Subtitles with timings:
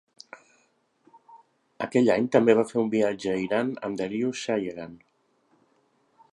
[1.87, 4.97] Aquell any també va fer un viatge a Iran amb Dariush Shayegan.